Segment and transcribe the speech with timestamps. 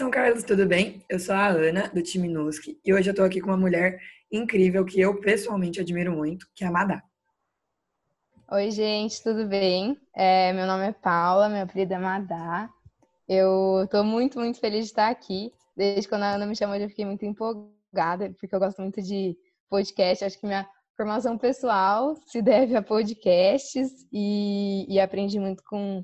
[0.00, 1.04] São Carlos, tudo bem?
[1.10, 4.00] Eu sou a Ana, do time NUSC, e hoje eu tô aqui com uma mulher
[4.32, 7.02] incrível que eu pessoalmente admiro muito, que é a Madá.
[8.50, 10.00] Oi, gente, tudo bem?
[10.16, 12.70] É, meu nome é Paula, minha apelido é Madá.
[13.28, 15.52] Eu tô muito, muito feliz de estar aqui.
[15.76, 19.36] Desde quando a Ana me chamou, eu fiquei muito empolgada, porque eu gosto muito de
[19.68, 20.24] podcast.
[20.24, 26.00] Acho que minha formação pessoal se deve a podcasts e, e aprendi muito com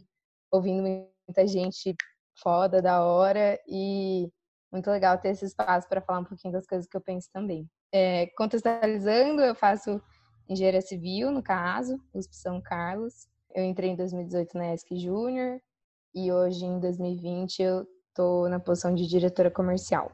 [0.53, 1.97] ouvindo muita gente
[2.37, 4.31] foda, da hora e
[4.73, 7.69] muito legal ter esse espaço para falar um pouquinho das coisas que eu penso também.
[7.93, 10.01] É, contextualizando, eu faço
[10.49, 13.27] engenharia civil, no caso, USP São Carlos.
[13.55, 15.61] Eu entrei em 2018 na ESC Júnior
[16.15, 20.13] e hoje, em 2020, eu estou na posição de diretora comercial.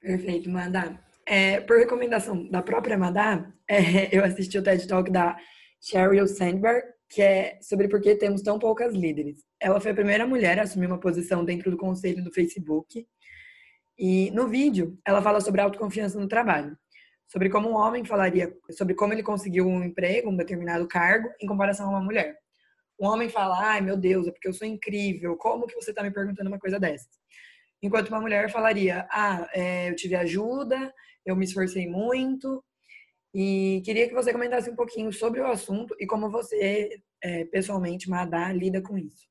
[0.00, 0.98] Perfeito, Madá.
[1.26, 5.36] É, por recomendação da própria Madá, é, eu assisti o TED Talk da
[5.80, 9.42] Sheryl Sandberg, que é sobre por que temos tão poucas líderes.
[9.60, 13.06] Ela foi a primeira mulher a assumir uma posição dentro do conselho do Facebook.
[13.98, 16.76] E no vídeo, ela fala sobre autoconfiança no trabalho,
[17.26, 21.46] sobre como um homem falaria, sobre como ele conseguiu um emprego, um determinado cargo, em
[21.46, 22.36] comparação a uma mulher.
[23.00, 26.02] Um homem fala, ai meu Deus, é porque eu sou incrível, como que você está
[26.02, 27.08] me perguntando uma coisa dessa?
[27.80, 30.92] Enquanto uma mulher falaria, ah, é, eu tive ajuda,
[31.24, 32.62] eu me esforcei muito
[33.34, 38.08] e queria que você comentasse um pouquinho sobre o assunto e como você, é, pessoalmente,
[38.08, 39.28] Madá, lida com isso.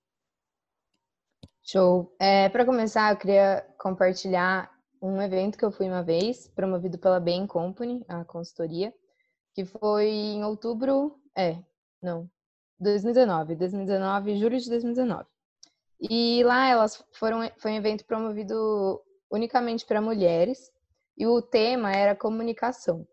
[1.64, 2.16] Show.
[2.20, 7.20] É, Para começar, eu queria compartilhar um evento que eu fui uma vez, promovido pela
[7.20, 8.94] Bain Company, a consultoria,
[9.54, 11.58] que foi em outubro, é,
[12.02, 12.30] não,
[12.80, 15.26] 2019, 2019, julho de 2019.
[16.00, 20.72] E lá elas foram, foi um evento promovido unicamente para mulheres,
[21.18, 23.08] e o tema era comunicação.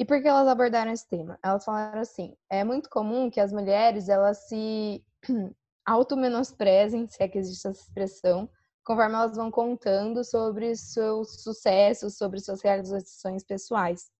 [0.00, 1.38] E por que elas abordaram esse tema?
[1.42, 5.04] Elas falaram assim: é muito comum que as mulheres elas se
[5.84, 8.48] auto-menosprezem, se é que existe essa expressão,
[8.84, 14.10] conforme elas vão contando sobre seus sucessos, sobre suas realizações pessoais.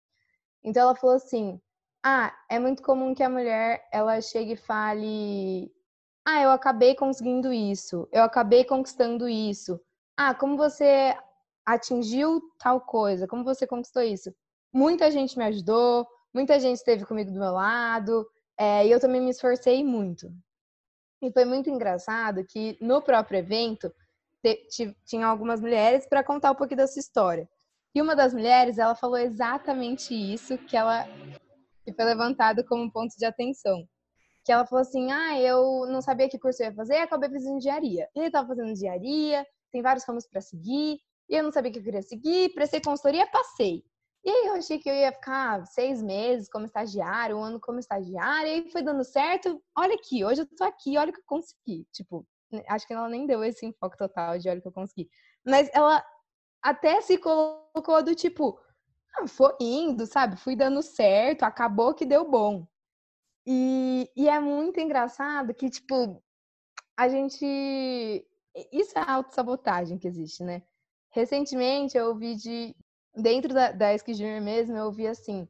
[0.64, 1.60] Então ela falou assim:
[2.04, 5.72] ah, é muito comum que a mulher ela chegue e fale:
[6.26, 9.80] ah, eu acabei conseguindo isso, eu acabei conquistando isso.
[10.16, 11.16] Ah, como você
[11.64, 13.28] atingiu tal coisa?
[13.28, 14.34] Como você conquistou isso?
[14.72, 18.26] Muita gente me ajudou, muita gente esteve comigo do meu lado,
[18.58, 20.30] é, e eu também me esforcei muito.
[21.22, 23.92] E foi muito engraçado que no próprio evento
[25.04, 27.48] tinha algumas mulheres para contar um pouquinho dessa história.
[27.94, 31.04] E uma das mulheres, ela falou exatamente isso que ela
[31.84, 33.88] que foi levantado como ponto de atenção.
[34.44, 37.56] Que ela falou assim: "Ah, eu não sabia que curso eu ia fazer, acabei fazendo
[37.56, 38.08] engenharia".
[38.14, 41.78] E ele estava fazendo engenharia, tem vários ramos para seguir, e eu não sabia que
[41.78, 43.84] eu queria seguir, prestei consultoria, passei.
[44.24, 47.78] E aí eu achei que eu ia ficar seis meses como estagiário, um ano como
[47.78, 49.62] estagiária, e foi dando certo.
[49.76, 51.86] Olha aqui, hoje eu tô aqui, olha o que eu consegui.
[51.92, 52.26] Tipo,
[52.68, 55.08] acho que ela nem deu esse enfoque total de olha o que eu consegui.
[55.46, 56.04] Mas ela
[56.62, 58.58] até se colocou do tipo,
[59.16, 60.36] ah, foi indo, sabe?
[60.36, 62.66] Fui dando certo, acabou que deu bom.
[63.46, 66.22] E, e é muito engraçado que, tipo,
[66.96, 68.26] a gente.
[68.72, 70.62] Isso é a autossabotagem que existe, né?
[71.10, 72.76] Recentemente eu ouvi de.
[73.18, 75.48] Dentro da, da Junior mesmo, eu ouvi assim.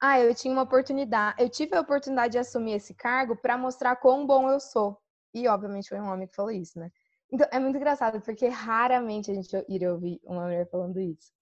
[0.00, 1.42] Ah, eu tinha uma oportunidade.
[1.42, 4.98] Eu tive a oportunidade de assumir esse cargo para mostrar quão bom eu sou.
[5.32, 6.90] E, obviamente, foi um homem que falou isso, né?
[7.32, 11.32] Então, é muito engraçado, porque raramente a gente iria ouvir uma mulher falando isso.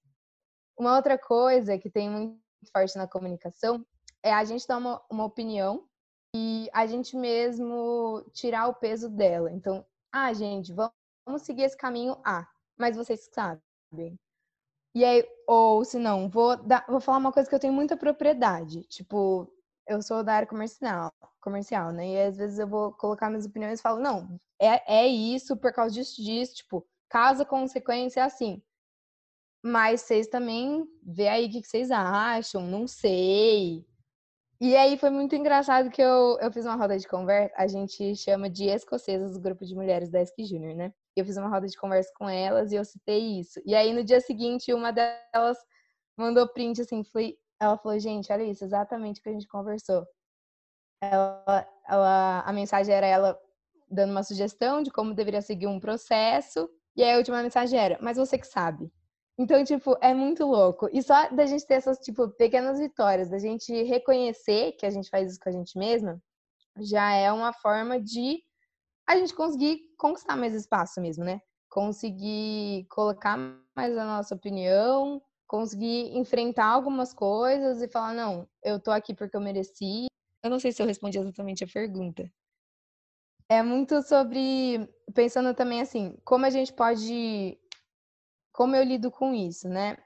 [0.78, 2.38] Uma outra coisa que tem muito
[2.72, 3.84] forte na comunicação
[4.22, 5.86] é a gente dar uma, uma opinião
[6.34, 9.52] e a gente mesmo tirar o peso dela.
[9.52, 14.18] Então, ah, gente, vamos seguir esse caminho A mas vocês sabem.
[14.94, 17.96] E aí, ou se não, vou, dar, vou falar uma coisa que eu tenho muita
[17.96, 18.82] propriedade.
[18.84, 19.52] Tipo,
[19.88, 22.08] eu sou da área comercial, comercial, né?
[22.12, 25.72] E às vezes eu vou colocar minhas opiniões e falo, não, é, é isso por
[25.72, 28.62] causa disso, disso, tipo, causa, consequência, é assim.
[29.62, 33.84] Mas vocês também vê aí o que vocês acham, não sei.
[34.60, 38.14] E aí foi muito engraçado que eu, eu fiz uma roda de conversa, a gente
[38.16, 40.92] chama de escocesas, o grupo de mulheres da Esk Júnior, né?
[41.20, 43.60] Eu fiz uma roda de conversa com elas e eu citei isso.
[43.64, 45.58] E aí no dia seguinte, uma delas
[46.16, 50.06] mandou print assim, foi, ela falou, gente, olha isso, exatamente o que a gente conversou.
[51.02, 53.38] Ela, ela, a mensagem era ela
[53.90, 57.98] dando uma sugestão de como deveria seguir um processo, e aí a última mensagem era,
[58.00, 58.90] mas você que sabe.
[59.38, 60.88] Então, tipo, é muito louco.
[60.92, 65.10] E só da gente ter essas, tipo, pequenas vitórias, da gente reconhecer que a gente
[65.10, 66.22] faz isso com a gente mesma,
[66.78, 68.43] já é uma forma de
[69.06, 71.40] a gente conseguir conquistar mais espaço mesmo, né?
[71.68, 73.36] Conseguir colocar
[73.76, 79.36] mais a nossa opinião, conseguir enfrentar algumas coisas e falar, não, eu tô aqui porque
[79.36, 80.06] eu mereci.
[80.42, 82.30] Eu não sei se eu respondi exatamente a pergunta.
[83.48, 87.58] É muito sobre pensando também assim, como a gente pode
[88.52, 89.96] como eu lido com isso, né?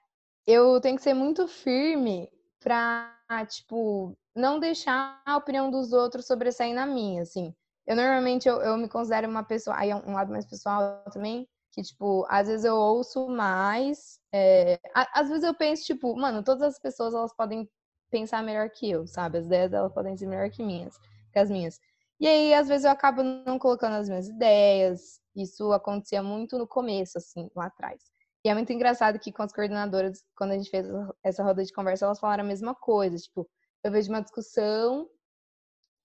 [0.47, 2.31] Eu tenho que ser muito firme
[2.61, 3.15] pra,
[3.49, 7.55] tipo, não deixar a opinião dos outros sobressair na minha, assim.
[7.88, 11.49] Eu normalmente eu, eu me considero uma pessoa, aí é um lado mais pessoal também,
[11.73, 14.20] que, tipo, às vezes eu ouço mais.
[14.31, 17.67] É, às vezes eu penso, tipo, mano, todas as pessoas elas podem
[18.11, 19.38] pensar melhor que eu, sabe?
[19.38, 20.99] As ideias delas podem ser melhor que minhas,
[21.32, 21.81] que as minhas.
[22.20, 25.19] E aí, às vezes, eu acabo não colocando as minhas ideias.
[25.35, 28.02] Isso acontecia muito no começo, assim, lá atrás.
[28.44, 30.87] E é muito engraçado que com as coordenadoras, quando a gente fez
[31.25, 33.17] essa roda de conversa, elas falaram a mesma coisa.
[33.17, 33.49] Tipo,
[33.82, 35.08] eu vejo uma discussão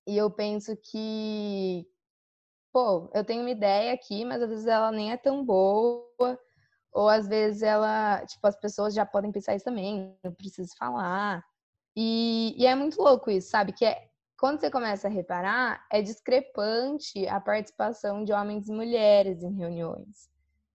[0.07, 1.87] e eu penso que,
[2.73, 6.39] pô, eu tenho uma ideia aqui, mas às vezes ela nem é tão boa.
[6.93, 11.43] Ou às vezes ela, tipo, as pessoas já podem pensar isso também, não preciso falar.
[11.95, 13.73] E, e é muito louco isso, sabe?
[13.73, 19.41] Que é, quando você começa a reparar, é discrepante a participação de homens e mulheres
[19.43, 20.29] em reuniões.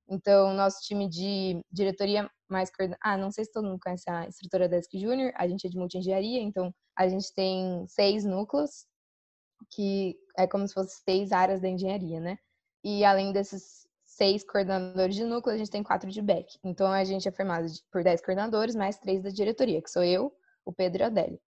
[0.09, 2.71] Então, nosso time de diretoria mais
[3.01, 5.77] Ah, não sei se todo mundo conhece a estrutura Desk Júnior, a gente é de
[5.77, 8.87] multi-engenharia, então a gente tem seis núcleos,
[9.71, 12.39] que é como se fossem seis áreas da engenharia, né?
[12.85, 16.59] E além desses seis coordenadores de núcleo, a gente tem quatro de back.
[16.65, 20.33] Então a gente é formado por dez coordenadores, mais três da diretoria, que sou eu,
[20.65, 21.41] o Pedro e a Adélia.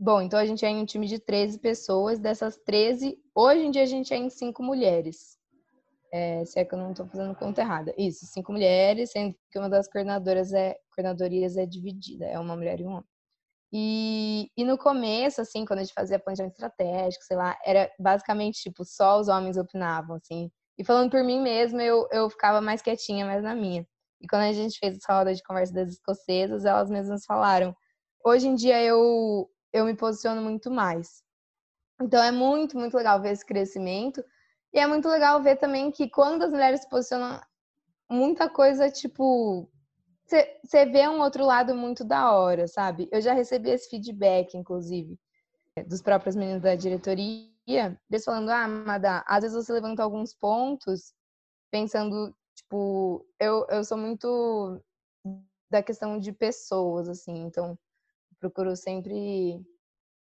[0.00, 2.20] Bom, então a gente é em um time de 13 pessoas.
[2.20, 5.36] Dessas 13, hoje em dia a gente é em cinco mulheres.
[6.12, 7.92] É, se é que eu não estou fazendo conta errada.
[7.98, 12.80] Isso, cinco mulheres, sendo que uma das coordenadoras é coordenadorias é dividida, é uma mulher
[12.80, 13.04] e um homem.
[13.72, 18.62] E, e no começo, assim, quando a gente fazia planejamento estratégico, sei lá, era basicamente
[18.62, 20.50] tipo só os homens opinavam, assim.
[20.78, 23.86] E falando por mim mesma, eu, eu ficava mais quietinha, mais na minha.
[24.20, 27.76] E quando a gente fez essa roda de conversa das escocesas, elas mesmas falaram:
[28.24, 31.22] hoje em dia eu eu me posiciono muito mais.
[32.00, 34.24] Então é muito, muito legal ver esse crescimento.
[34.72, 37.40] E é muito legal ver também que quando as mulheres se posicionam,
[38.10, 39.70] muita coisa, tipo,
[40.28, 43.08] você vê um outro lado muito da hora, sabe?
[43.10, 45.18] Eu já recebi esse feedback, inclusive,
[45.86, 51.14] dos próprios meninos da diretoria, eles falando, ah, Madá, às vezes você levanta alguns pontos
[51.70, 54.80] pensando, tipo, eu, eu sou muito
[55.70, 57.78] da questão de pessoas, assim, então
[58.40, 59.60] procuro sempre,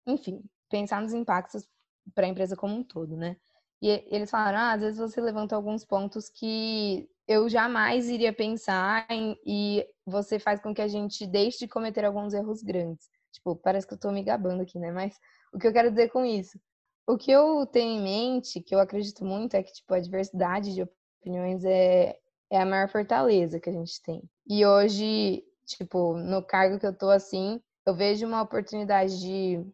[0.06, 1.68] enfim, pensar nos impactos
[2.14, 3.36] para a empresa como um todo, né?
[3.82, 9.06] E eles falaram, ah, às vezes você levanta alguns pontos que eu jamais iria pensar
[9.10, 13.08] em, e você faz com que a gente deixe de cometer alguns erros grandes.
[13.32, 14.90] Tipo, parece que eu tô me gabando aqui, né?
[14.90, 15.16] Mas
[15.52, 16.58] o que eu quero dizer com isso?
[17.06, 20.74] O que eu tenho em mente, que eu acredito muito, é que, tipo, a diversidade
[20.74, 20.82] de
[21.20, 22.18] opiniões é,
[22.50, 24.22] é a maior fortaleza que a gente tem.
[24.46, 29.64] E hoje, tipo, no cargo que eu tô assim, eu vejo uma oportunidade de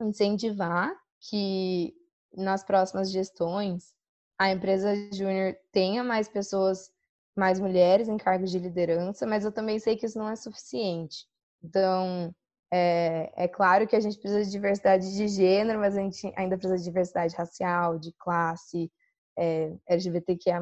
[0.00, 1.94] incentivar que
[2.34, 3.94] nas próximas gestões
[4.42, 6.90] a empresa júnior tenha mais pessoas,
[7.36, 11.26] mais mulheres em cargos de liderança, mas eu também sei que isso não é suficiente.
[11.62, 12.34] Então,
[12.72, 16.58] é, é claro que a gente precisa de diversidade de gênero, mas a gente ainda
[16.58, 18.90] precisa de diversidade racial, de classe,
[19.38, 20.60] é, LGBTQIA,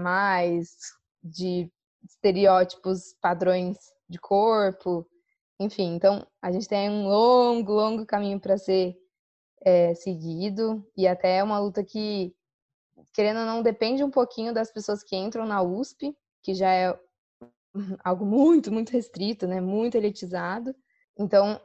[1.22, 1.70] de
[2.04, 3.78] estereótipos, padrões
[4.08, 5.06] de corpo,
[5.58, 5.94] enfim.
[5.94, 8.94] Então, a gente tem um longo, longo caminho para ser
[9.62, 12.34] é, seguido e até é uma luta que,
[13.12, 16.98] querendo ou não, depende um pouquinho das pessoas que entram na USP, que já é
[18.04, 19.60] algo muito, muito restrito, né?
[19.60, 20.74] Muito elitizado.
[21.18, 21.60] Então,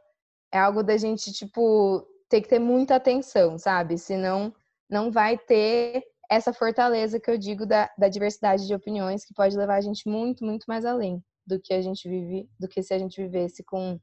[0.51, 3.97] é algo da gente, tipo, ter que ter muita atenção, sabe?
[3.97, 4.53] Senão,
[4.89, 9.55] não vai ter essa fortaleza que eu digo da, da diversidade de opiniões que pode
[9.55, 12.93] levar a gente muito, muito mais além do que a gente vive, do que se
[12.93, 13.99] a gente vivesse com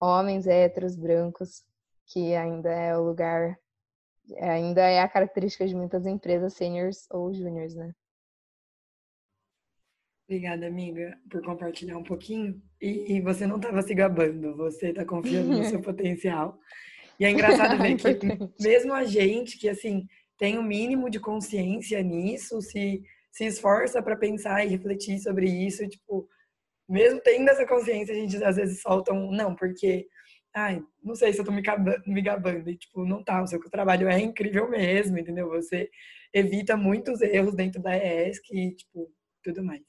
[0.00, 1.62] homens héteros brancos
[2.06, 3.58] que ainda é o lugar,
[4.40, 7.92] ainda é a característica de muitas empresas seniors ou juniors, né?
[10.26, 12.60] Obrigada, amiga, por compartilhar um pouquinho.
[12.80, 16.58] E, e você não estava se gabando, você está confiando no seu potencial.
[17.20, 20.06] E é engraçado ver que mesmo a gente que assim
[20.38, 23.02] tem o um mínimo de consciência nisso, se
[23.34, 26.28] se esforça para pensar e refletir sobre isso, tipo,
[26.88, 30.06] mesmo tendo essa consciência, a gente às vezes solta um não, porque
[30.54, 32.70] ai, não sei se eu tô me gabando, me gabando.
[32.70, 35.48] E, tipo, não tá, o seu trabalho é incrível mesmo, entendeu?
[35.50, 35.90] Você
[36.32, 39.10] evita muitos erros dentro da ES que, tipo,
[39.42, 39.82] tudo mais.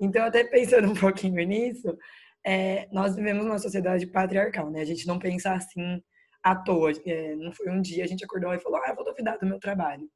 [0.00, 1.96] Então, até pensando um pouquinho nisso,
[2.44, 4.80] é, nós vivemos uma sociedade patriarcal, né?
[4.80, 6.02] A gente não pensa assim
[6.42, 6.92] à toa.
[7.06, 9.58] É, não foi um dia a gente acordou e falou, ah, vou duvidar do meu
[9.58, 10.08] trabalho.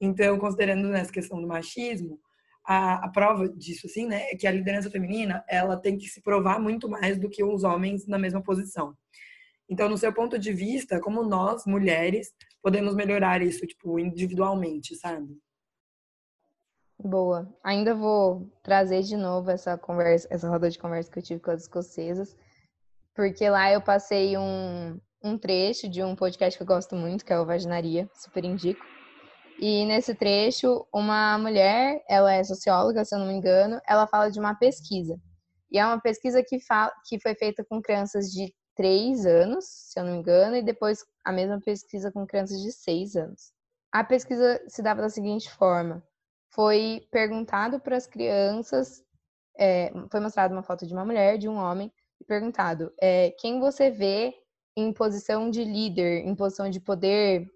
[0.00, 2.18] Então, considerando nessa questão do machismo,
[2.64, 6.22] a, a, prova disso, assim, né, é que a liderança feminina, ela tem que se
[6.22, 8.94] provar muito mais do que os homens na mesma posição.
[9.70, 15.38] Então, no seu ponto de vista, como nós, mulheres, podemos melhorar isso, tipo, individualmente, sabe?
[16.98, 17.48] Boa.
[17.62, 21.52] Ainda vou trazer de novo essa conversa, essa roda de conversa que eu tive com
[21.52, 22.36] as escocesas,
[23.14, 27.32] porque lá eu passei um, um trecho de um podcast que eu gosto muito, que
[27.32, 28.84] é o Vaginaria, super indico.
[29.58, 34.30] E nesse trecho, uma mulher, ela é socióloga, se eu não me engano, ela fala
[34.30, 35.16] de uma pesquisa.
[35.70, 40.00] E é uma pesquisa que, fala, que foi feita com crianças de 3 anos, se
[40.00, 43.52] eu não me engano, e depois a mesma pesquisa com crianças de 6 anos.
[43.92, 46.02] A pesquisa se dava da seguinte forma:
[46.48, 49.04] foi perguntado para as crianças,
[49.58, 53.60] é, foi mostrada uma foto de uma mulher, de um homem, e perguntado é, quem
[53.60, 54.32] você vê
[54.74, 57.46] em posição de líder, em posição de poder,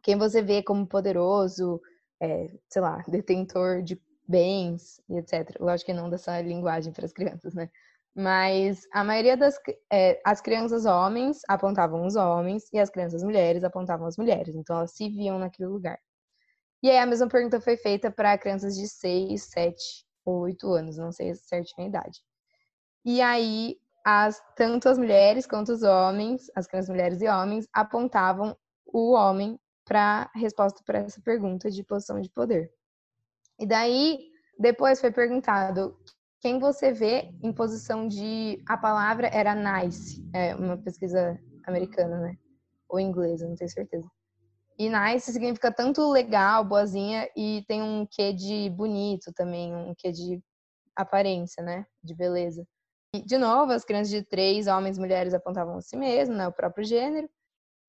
[0.00, 1.82] quem você vê como poderoso,
[2.20, 5.56] é, sei lá, detentor de bens e etc.
[5.58, 7.68] Lógico que não dessa linguagem para as crianças, né?
[8.14, 9.58] Mas a maioria das
[9.90, 14.54] é, as crianças homens apontavam os homens e as crianças mulheres apontavam as mulheres.
[14.54, 15.98] Então elas se viam naquele lugar.
[16.82, 19.76] E aí a mesma pergunta foi feita para crianças de 6, 7
[20.24, 22.20] ou 8 anos, não sei certinho a idade.
[23.04, 28.56] E aí as, tanto as mulheres quanto os homens, as crianças mulheres e homens, apontavam
[28.86, 32.70] o homem para resposta para essa pergunta de posição de poder.
[33.58, 34.18] E daí,
[34.58, 35.96] depois foi perguntado
[36.42, 38.60] quem você vê em posição de.
[38.68, 42.36] A palavra era nice, é uma pesquisa americana, né?
[42.88, 44.10] Ou inglesa, não tenho certeza.
[44.76, 50.10] E nice significa tanto legal, boazinha, e tem um quê de bonito também, um quê
[50.10, 50.42] de
[50.96, 51.86] aparência, né?
[52.02, 52.66] De beleza.
[53.14, 56.48] E, de novo, as crianças de três, homens e mulheres, apontavam a si mesmo, né?
[56.48, 57.30] O próprio gênero.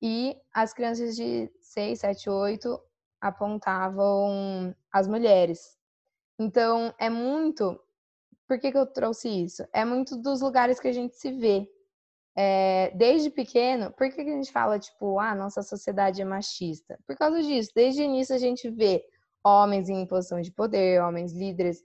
[0.00, 2.78] E as crianças de seis, sete, oito
[3.20, 5.76] apontavam as mulheres.
[6.38, 7.80] Então, é muito.
[8.46, 9.66] Por que, que eu trouxe isso?
[9.72, 11.68] É muito dos lugares que a gente se vê
[12.36, 16.98] é, desde pequeno, por que, que a gente fala, tipo, ah, nossa sociedade é machista?
[17.06, 19.04] Por causa disso, desde o início a gente vê
[19.44, 21.82] homens em posição de poder, homens líderes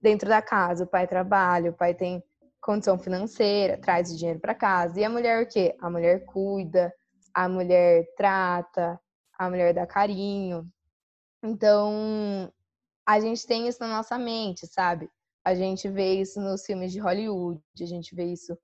[0.00, 2.22] dentro da casa, o pai trabalha, o pai tem
[2.60, 4.98] condição financeira, traz o dinheiro para casa.
[4.98, 5.76] E a mulher o quê?
[5.80, 6.92] A mulher cuida,
[7.34, 8.98] a mulher trata,
[9.38, 10.66] a mulher dá carinho.
[11.42, 12.50] Então,
[13.06, 15.10] a gente tem isso na nossa mente, sabe?
[15.44, 18.56] A gente vê isso nos filmes de Hollywood, a gente vê isso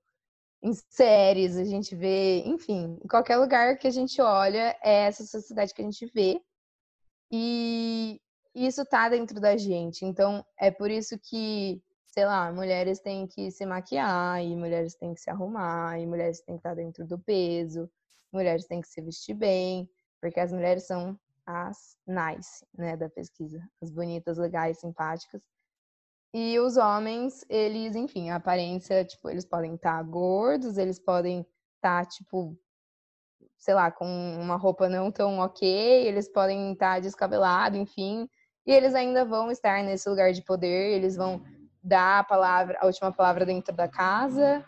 [0.63, 5.23] em séries, a gente vê, enfim, em qualquer lugar que a gente olha, é essa
[5.25, 6.41] sociedade que a gente vê.
[7.31, 8.19] E
[8.53, 10.05] isso tá dentro da gente.
[10.05, 15.13] Então, é por isso que, sei lá, mulheres têm que se maquiar, e mulheres têm
[15.13, 17.89] que se arrumar, e mulheres têm que estar dentro do peso,
[18.31, 23.61] mulheres têm que se vestir bem, porque as mulheres são as nice, né, da pesquisa,
[23.81, 25.41] as bonitas, legais, simpáticas.
[26.33, 31.41] E os homens, eles, enfim, a aparência, tipo, eles podem estar tá gordos, eles podem
[31.75, 32.57] estar, tá, tipo,
[33.57, 34.05] sei lá, com
[34.39, 35.67] uma roupa não tão ok,
[36.07, 38.29] eles podem estar tá descabelado, enfim,
[38.65, 41.43] e eles ainda vão estar nesse lugar de poder, eles vão
[41.83, 44.65] dar a palavra, a última palavra dentro da casa,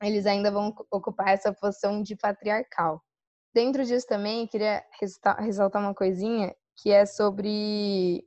[0.00, 3.02] eles ainda vão ocupar essa posição de patriarcal.
[3.52, 4.84] Dentro disso também, queria
[5.40, 8.22] ressaltar uma coisinha que é sobre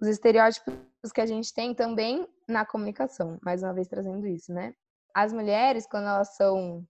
[0.00, 0.74] os estereótipos
[1.12, 4.74] que a gente tem também na comunicação, mais uma vez trazendo isso, né?
[5.14, 6.86] As mulheres, quando elas são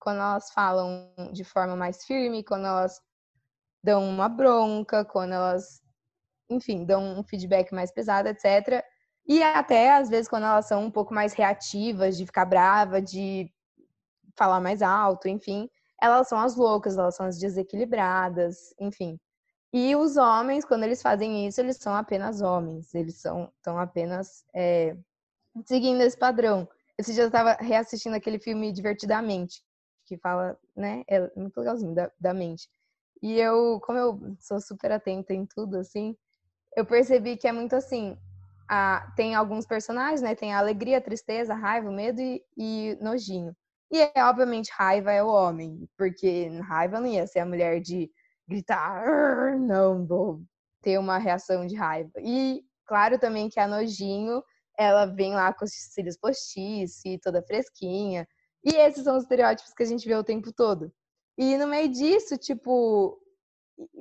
[0.00, 3.00] quando elas falam de forma mais firme, quando elas
[3.82, 5.82] dão uma bronca, quando elas,
[6.48, 8.84] enfim, dão um feedback mais pesado, etc.
[9.26, 13.52] E até às vezes quando elas são um pouco mais reativas, de ficar brava, de
[14.36, 15.68] falar mais alto, enfim,
[16.00, 19.18] elas são as loucas, elas são as desequilibradas, enfim.
[19.72, 24.44] E os homens, quando eles fazem isso, eles são apenas homens, eles são estão apenas
[24.54, 24.96] é,
[25.66, 26.68] seguindo esse padrão.
[26.98, 29.62] Esse dia eu estava reassistindo aquele filme Divertidamente,
[30.06, 32.68] que fala, né, é muito legalzinho, da, da mente.
[33.22, 36.16] E eu, como eu sou super atenta em tudo, assim,
[36.76, 38.16] eu percebi que é muito assim,
[38.68, 42.42] a, tem alguns personagens, né, tem a alegria, a tristeza, a raiva, o medo e,
[42.56, 43.54] e nojinho.
[43.90, 48.10] E, é, obviamente, raiva é o homem, porque raiva não ia ser a mulher de
[48.48, 50.42] gritar, não vou
[50.82, 52.12] ter uma reação de raiva.
[52.18, 54.42] E claro também que a Nojinho,
[54.76, 58.26] ela vem lá com os cílios postiços e toda fresquinha.
[58.64, 60.92] E esses são os estereótipos que a gente vê o tempo todo.
[61.36, 63.20] E no meio disso, tipo,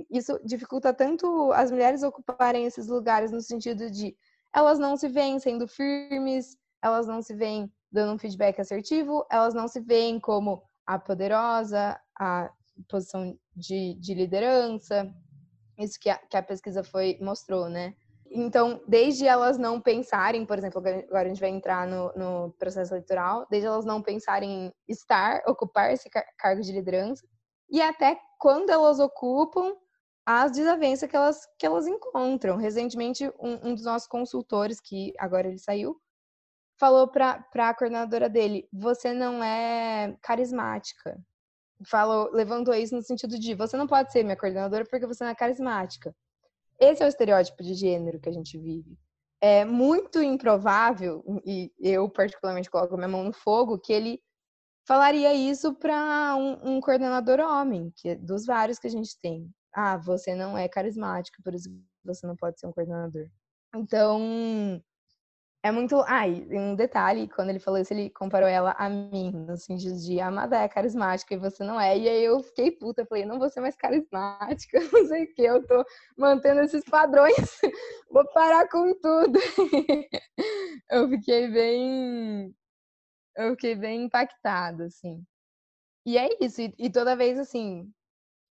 [0.09, 4.15] isso dificulta tanto as mulheres ocuparem esses lugares no sentido de
[4.55, 9.53] elas não se veem sendo firmes, elas não se veem dando um feedback assertivo, elas
[9.53, 12.51] não se veem como a poderosa, a
[12.89, 15.13] posição de, de liderança,
[15.77, 17.95] isso que a, que a pesquisa foi mostrou, né?
[18.29, 22.93] Então, desde elas não pensarem, por exemplo, agora a gente vai entrar no, no processo
[22.93, 27.25] eleitoral, desde elas não pensarem em estar, ocupar esse car cargo de liderança,
[27.69, 29.73] e até quando elas ocupam,
[30.25, 32.57] as desavenças que elas, que elas encontram.
[32.57, 35.97] Recentemente, um, um dos nossos consultores, que agora ele saiu,
[36.77, 41.17] falou para a coordenadora dele: você não é carismática.
[41.85, 45.31] Falou, levantou isso no sentido de você não pode ser minha coordenadora porque você não
[45.31, 46.15] é carismática.
[46.79, 48.97] Esse é o estereótipo de gênero que a gente vive.
[49.39, 54.19] É muito improvável, e eu particularmente coloco minha mão no fogo, que ele
[54.87, 59.51] falaria isso para um, um, coordenador homem, que é dos vários que a gente tem.
[59.73, 61.69] Ah, você não é carismático, por isso
[62.03, 63.27] você não pode ser um coordenador.
[63.75, 64.81] Então,
[65.63, 66.01] é muito.
[66.07, 69.97] Ah, e um detalhe, quando ele falou isso, ele comparou ela a mim, no sentido
[69.99, 71.97] de Amada é carismática e você não é.
[71.97, 75.41] E aí eu fiquei puta, falei, não vou ser mais carismática, não sei o que,
[75.41, 75.83] eu tô
[76.17, 77.35] mantendo esses padrões,
[78.11, 79.39] vou parar com tudo.
[80.91, 82.55] eu fiquei bem.
[83.35, 85.23] Eu fiquei bem impactada, assim.
[86.05, 87.91] E é isso, e, e toda vez assim,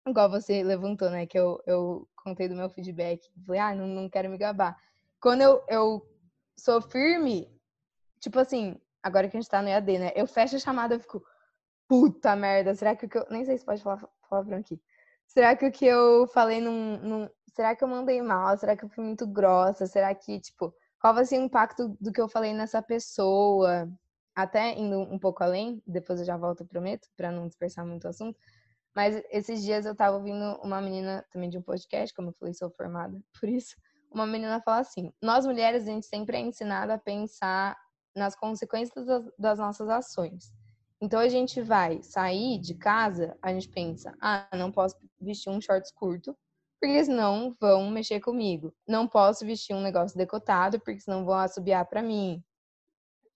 [0.08, 4.10] igual você levantou, né, que eu, eu contei do meu feedback, falei, ah, não, não
[4.10, 4.78] quero me gabar.
[5.20, 6.15] Quando eu, eu
[6.58, 7.50] sou firme,
[8.20, 10.12] tipo assim, agora que a gente tá no EAD, né?
[10.16, 11.24] Eu fecho a chamada, eu fico,
[11.88, 13.26] puta merda, será que o que eu.
[13.30, 14.82] Nem sei se pode falar palavrão aqui.
[15.28, 17.32] Será que o que eu falei não, não.
[17.54, 18.58] Será que eu mandei mal?
[18.58, 19.88] Será que eu fui muito grossa?
[19.88, 23.90] Será que, tipo, qual vai ser o impacto do que eu falei nessa pessoa?
[24.36, 28.10] Até indo um pouco além, depois eu já volto, prometo, para não dispersar muito o
[28.10, 28.38] assunto.
[28.94, 32.54] Mas esses dias eu tava ouvindo uma menina também de um podcast, como eu falei,
[32.54, 33.76] sou formada por isso
[34.16, 37.78] uma menina fala assim: Nós mulheres, a gente sempre é ensinada a pensar
[38.16, 39.06] nas consequências
[39.38, 40.54] das, nossas ações.
[41.02, 45.60] Então a gente vai sair de casa, a gente pensa: ah, não posso vestir um
[45.60, 46.36] shorts curto,
[46.82, 48.74] porque senão vão mexer comigo.
[48.88, 52.42] Não posso vestir um negócio decotado, porque senão vão assobiar para mim.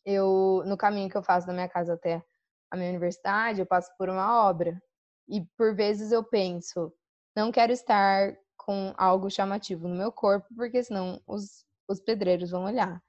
[0.06, 2.24] Eu, no caminho que eu faço da minha casa até
[2.72, 4.82] a minha universidade, eu passo por uma obra.
[5.28, 6.92] E por vezes eu penso,
[7.36, 8.34] não quero estar
[8.70, 13.02] com algo chamativo no meu corpo, porque senão os, os pedreiros vão olhar.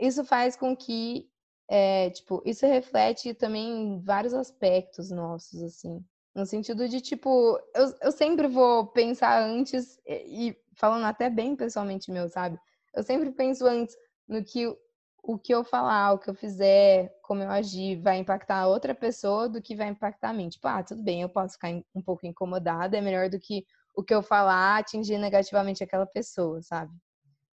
[0.00, 1.28] Isso faz com que,
[1.68, 6.04] é, tipo, isso reflete também vários aspectos nossos, assim.
[6.32, 11.56] No sentido de, tipo, eu, eu sempre vou pensar antes, e, e falando até bem
[11.56, 12.56] pessoalmente meu, sabe?
[12.94, 13.96] Eu sempre penso antes
[14.28, 14.72] no que
[15.20, 18.94] o que eu falar, o que eu fizer, como eu agir, vai impactar a outra
[18.94, 20.48] pessoa do que vai impactar a mim.
[20.48, 23.66] Tipo, ah, tudo bem, eu posso ficar um pouco incomodada, é melhor do que
[23.98, 26.92] o que eu falar atingir negativamente aquela pessoa, sabe?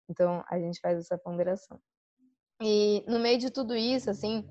[0.09, 1.79] Então a gente faz essa ponderação.
[2.61, 4.45] E no meio de tudo isso, assim,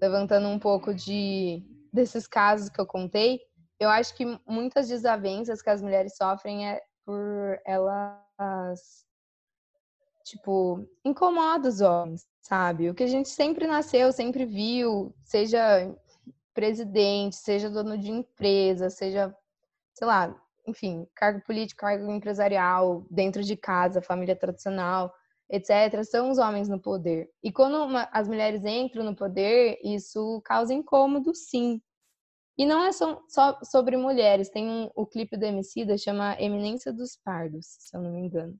[0.00, 1.60] levantando um pouco de
[1.92, 3.40] desses casos que eu contei,
[3.80, 9.04] eu acho que muitas desavenças que as mulheres sofrem é por elas
[10.24, 12.88] tipo incomoda os homens, sabe?
[12.88, 15.92] O que a gente sempre nasceu, sempre viu, seja
[16.54, 19.36] presidente, seja dono de empresa, seja
[19.94, 25.12] sei lá, enfim, cargo político, cargo empresarial, dentro de casa, família tradicional,
[25.50, 27.28] etc., são os homens no poder.
[27.42, 31.80] E quando uma, as mulheres entram no poder, isso causa incômodo, sim.
[32.56, 36.92] E não é só, só sobre mulheres, tem um, o clipe do Emicida, chama Eminência
[36.92, 38.56] dos Pardos, se eu não me engano.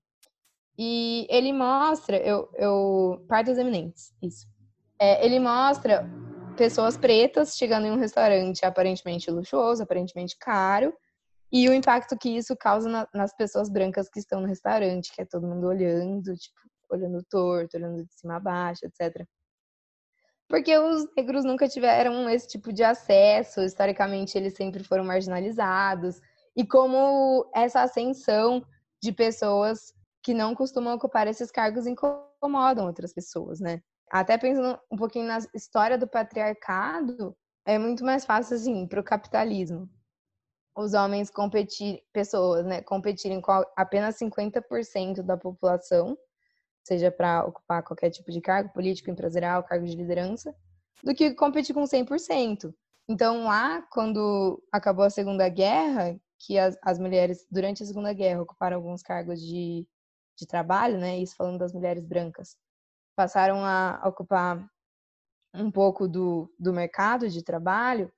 [0.77, 4.47] E ele mostra, eu, eu Pardos Eminentes, isso.
[4.99, 6.09] É, ele mostra
[6.57, 10.93] pessoas pretas chegando em um restaurante aparentemente luxuoso, aparentemente caro,
[11.57, 15.23] e o impacto que isso causa na, nas pessoas brancas que estão no restaurante, que
[15.23, 16.57] é todo mundo olhando, tipo,
[16.90, 19.25] olhando torto, olhando de cima a baixo, etc.
[20.49, 26.21] Porque os negros nunca tiveram esse tipo de acesso, historicamente eles sempre foram marginalizados.
[26.57, 28.67] E como essa ascensão
[29.01, 33.81] de pessoas que não costumam ocupar esses cargos incomodam outras pessoas, né?
[34.11, 39.05] Até pensando um pouquinho na história do patriarcado, é muito mais fácil assim para o
[39.05, 39.88] capitalismo
[40.77, 46.19] os homens competir, pessoas, né, competirem com apenas 50% da população,
[46.83, 50.55] seja para ocupar qualquer tipo de cargo político, empresarial, cargo de liderança,
[51.03, 52.75] do que competir com 100%.
[53.09, 58.43] Então, lá, quando acabou a Segunda Guerra, que as, as mulheres, durante a Segunda Guerra,
[58.43, 59.87] ocuparam alguns cargos de,
[60.37, 62.57] de trabalho, né, isso falando das mulheres brancas,
[63.17, 64.67] passaram a ocupar
[65.55, 68.13] um pouco do, do mercado de trabalho,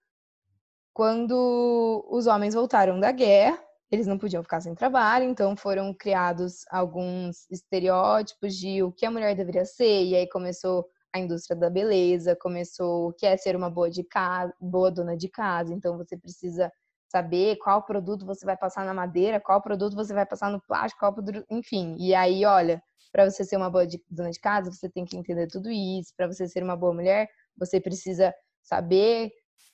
[0.96, 6.64] quando os homens voltaram da guerra, eles não podiam ficar sem trabalho, então foram criados
[6.70, 11.68] alguns estereótipos de o que a mulher deveria ser, e aí começou a indústria da
[11.68, 15.98] beleza, começou o que é ser uma boa de casa, boa dona de casa, então
[15.98, 16.72] você precisa
[17.12, 21.00] saber qual produto você vai passar na madeira, qual produto você vai passar no plástico,
[21.00, 21.94] qual produto, enfim.
[21.98, 22.82] E aí, olha,
[23.12, 26.14] para você ser uma boa de, dona de casa, você tem que entender tudo isso,
[26.16, 29.30] para você ser uma boa mulher, você precisa saber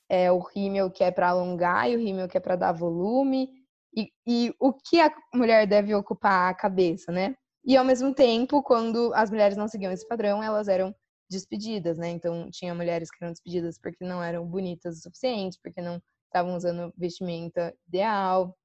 [0.09, 3.49] é, o rímel que é para alongar e o rímel que é para dar volume.
[3.97, 7.35] e, e o que a mulher deve ocupar a cabeça, né?
[7.65, 10.95] E ao mesmo tempo, quando as mulheres não seguiam esse padrão, elas eram
[11.31, 12.11] despedidas, né?
[12.11, 16.57] Então tinha mulheres que eram despedidas porque não eram bonitas o suficiente, porque não estavam
[16.57, 18.57] usando vestimenta ideal.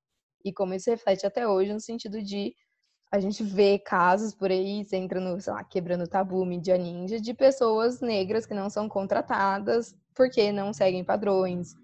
[0.44, 2.54] E como isso reflete até hoje no sentido de
[3.12, 7.22] a gente vê casos por aí, você entra no, sei lá, quebrando tabu, mídia ninja,
[7.22, 11.76] de pessoas negras que não são contratadas porque não seguem padrões.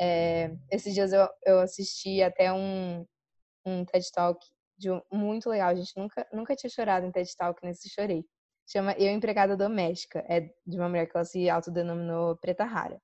[0.00, 3.04] É, esses dias eu, eu assisti até um,
[3.66, 4.38] um TED Talk
[4.78, 5.74] de muito legal.
[5.74, 8.24] Gente nunca, nunca tinha chorado em TED Talk, nesse chorei.
[8.70, 10.24] Chama Eu Empregada Doméstica.
[10.28, 13.00] É de uma mulher que ela se autodenominou Preta Rara.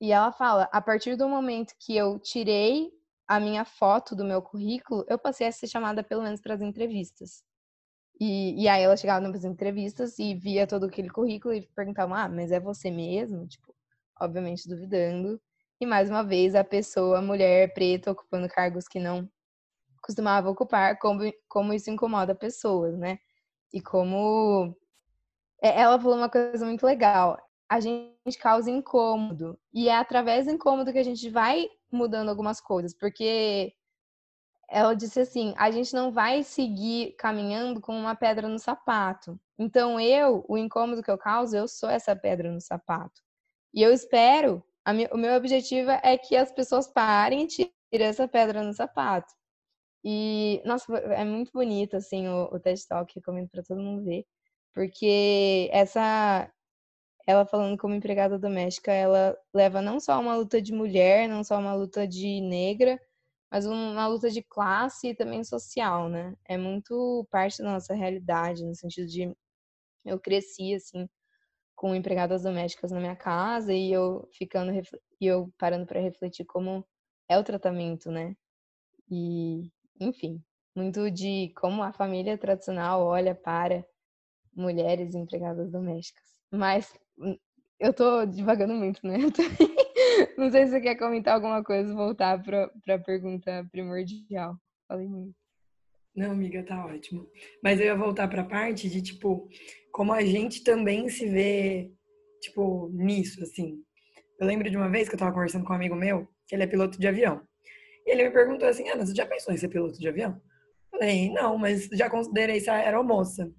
[0.00, 2.90] E ela fala: a partir do momento que eu tirei
[3.26, 6.60] a minha foto do meu currículo, eu passei a ser chamada pelo menos para as
[6.60, 7.42] entrevistas.
[8.20, 12.28] E, e aí ela chegava nas entrevistas e via todo aquele currículo e perguntava: ah,
[12.28, 13.46] mas é você mesmo?
[13.48, 13.74] Tipo,
[14.20, 15.40] obviamente duvidando.
[15.80, 19.26] E mais uma vez, a pessoa, mulher preta, ocupando cargos que não
[20.02, 23.18] costumava ocupar, como, como isso incomoda pessoas, né?
[23.72, 24.76] E como.
[25.62, 27.38] É, ela falou uma coisa muito legal.
[27.70, 29.58] A gente causa incômodo.
[29.72, 32.94] E é através do incômodo que a gente vai mudando algumas coisas.
[32.94, 33.72] Porque
[34.70, 39.38] ela disse assim: a gente não vai seguir caminhando com uma pedra no sapato.
[39.58, 43.20] Então, eu, o incômodo que eu causo, eu sou essa pedra no sapato.
[43.74, 48.26] E eu espero mi, o meu objetivo é que as pessoas parem e tirem essa
[48.28, 49.32] pedra no sapato.
[50.04, 54.24] E, nossa, é muito bonito, assim, o, o TED Talk, recomendo para todo mundo ver,
[54.74, 56.50] porque essa,
[57.26, 61.58] ela falando como empregada doméstica, ela leva não só uma luta de mulher, não só
[61.58, 63.00] uma luta de negra,
[63.50, 66.36] mas uma luta de classe e também social, né?
[66.46, 69.34] É muito parte da nossa realidade, no sentido de
[70.04, 71.08] eu cresci, assim,
[71.76, 74.72] com empregadas domésticas na minha casa e eu ficando
[75.20, 76.86] e eu parando para refletir como
[77.28, 78.36] é o tratamento, né?
[79.10, 80.42] E, enfim,
[80.76, 83.84] muito de como a família tradicional olha para
[84.54, 86.24] mulheres empregadas domésticas.
[86.52, 87.36] Mas hum,
[87.80, 89.18] eu tô divagando muito, né?
[90.36, 94.56] Não sei se você quer comentar alguma coisa, voltar para a pergunta primordial.
[94.88, 95.34] Falei muito.
[96.14, 97.28] Não, amiga, tá ótimo.
[97.62, 99.48] Mas eu ia voltar para a parte de, tipo,
[99.92, 101.90] como a gente também se vê,
[102.40, 103.80] tipo, nisso, assim.
[104.38, 106.64] Eu lembro de uma vez que eu tava conversando com um amigo meu, que ele
[106.64, 107.42] é piloto de avião.
[108.06, 110.40] E ele me perguntou assim, Ana, você já pensou em ser piloto de avião?
[110.92, 113.52] Eu falei, não, mas já considerei ser aeromoça.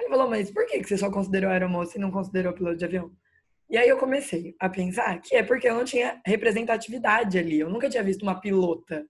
[0.00, 3.12] Ele falou, mas por que você só considerou aeromoça e não considerou piloto de avião?
[3.68, 7.58] E aí eu comecei a pensar que é porque eu não tinha representatividade ali.
[7.58, 9.04] Eu nunca tinha visto uma pilota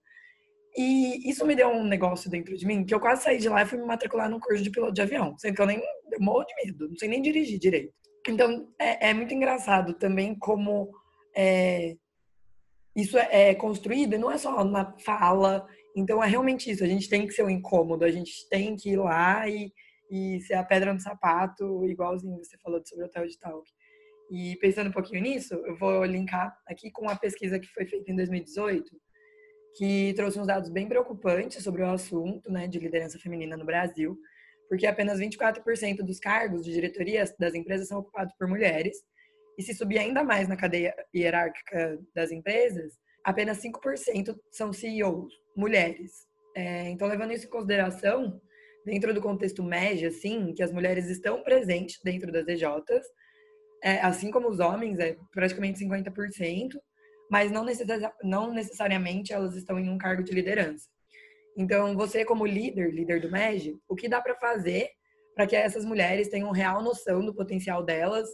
[0.77, 3.63] e isso me deu um negócio dentro de mim, que eu quase saí de lá
[3.63, 6.19] e fui me matricular num curso de piloto de avião, sendo que eu nem eu
[6.19, 7.91] morro de medo, não sei nem dirigir direito.
[8.27, 10.91] Então, é, é muito engraçado também como
[11.35, 11.95] é,
[12.95, 15.65] isso é, é construído, e não é só na fala.
[15.95, 18.75] Então, é realmente isso, a gente tem que ser o um incômodo, a gente tem
[18.75, 19.73] que ir lá e,
[20.11, 23.67] e ser a pedra no sapato, igualzinho você falou sobre o hotel de Talk.
[24.29, 28.11] E pensando um pouquinho nisso, eu vou linkar aqui com uma pesquisa que foi feita
[28.11, 28.91] em 2018,
[29.75, 34.17] que trouxe uns dados bem preocupantes sobre o assunto né, de liderança feminina no Brasil,
[34.67, 38.97] porque apenas 24% dos cargos de diretoria das empresas são ocupados por mulheres,
[39.57, 46.27] e se subir ainda mais na cadeia hierárquica das empresas, apenas 5% são CEOs, mulheres.
[46.55, 48.39] É, então, levando isso em consideração,
[48.85, 53.05] dentro do contexto médio, assim, que as mulheres estão presentes dentro das EJs,
[53.83, 56.79] é, assim como os homens, é praticamente 50%,
[57.29, 57.65] mas não,
[58.23, 60.87] não necessariamente elas estão em um cargo de liderança.
[61.57, 64.89] Então, você como líder, líder do MEG, o que dá para fazer
[65.33, 68.27] para que essas mulheres tenham real noção do potencial delas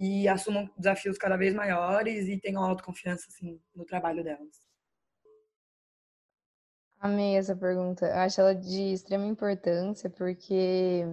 [0.00, 4.66] e assumam desafios cada vez maiores e tenham autoconfiança assim no trabalho delas?
[6.98, 8.06] Amei essa pergunta.
[8.06, 11.04] Eu acho ela de extrema importância porque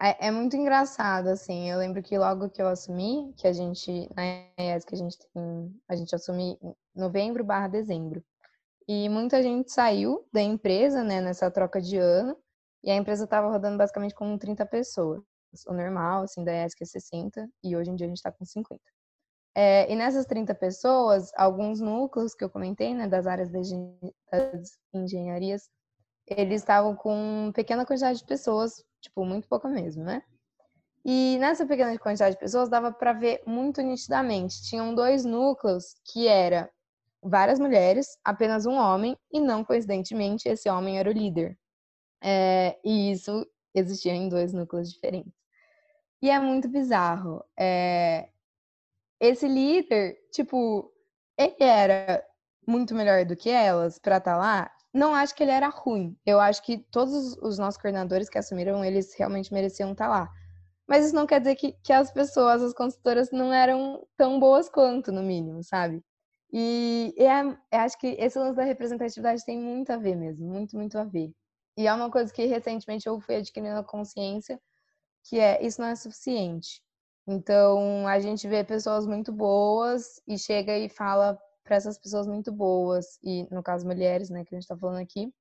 [0.00, 1.70] é, é, muito engraçado, assim.
[1.70, 4.22] Eu lembro que logo que eu assumi, que a gente, na
[4.58, 8.22] ES, que a gente tem, a gente assume em novembro barra dezembro.
[8.88, 12.36] E muita gente saiu da empresa, né, nessa troca de ano,
[12.82, 15.22] e a empresa estava rodando basicamente com 30 pessoas.
[15.66, 18.44] O normal, assim, da ESC é 60, e hoje em dia a gente está com
[18.44, 18.82] 50.
[19.56, 23.68] É, e nessas 30 pessoas, alguns núcleos que eu comentei, né, das áreas das
[24.92, 25.70] engenharias,
[26.26, 30.22] eles estavam com pequena quantidade de pessoas, tipo, muito pouca mesmo, né?
[31.04, 34.62] E nessa pequena quantidade de pessoas dava para ver muito nitidamente.
[34.62, 36.70] Tinham dois núcleos que era
[37.22, 41.58] várias mulheres, apenas um homem, e não coincidentemente esse homem era o líder.
[42.22, 45.32] É, e isso existia em dois núcleos diferentes.
[46.22, 47.44] E é muito bizarro.
[47.58, 48.30] É,
[49.20, 50.90] esse líder, tipo,
[51.36, 52.24] ele era
[52.66, 56.16] muito melhor do que elas para estar tá lá, não acho que ele era ruim.
[56.24, 60.32] Eu acho que todos os nossos coordenadores que assumiram, eles realmente mereciam estar tá lá.
[60.86, 64.68] Mas isso não quer dizer que, que as pessoas, as consultoras, não eram tão boas
[64.68, 66.02] quanto, no mínimo, sabe?
[66.52, 70.76] E, e é, acho que esse lance da representatividade tem muito a ver mesmo, muito,
[70.76, 71.32] muito a ver.
[71.76, 74.60] E é uma coisa que recentemente eu fui adquirindo a consciência,
[75.24, 76.80] que é isso não é suficiente.
[77.26, 82.52] Então, a gente vê pessoas muito boas e chega e fala para essas pessoas muito
[82.52, 85.32] boas, e no caso mulheres, né, que a gente está falando aqui,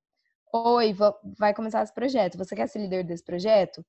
[0.54, 0.96] oi,
[1.38, 3.86] vai começar esse projeto, você quer ser líder desse projeto?